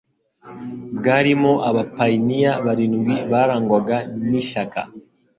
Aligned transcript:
bwarimo 0.97 1.53
abapayiniya 1.69 2.51
barindwi 2.65 3.15
barangwaga 3.31 3.97
n 4.29 4.31
ishyaka 4.41 4.79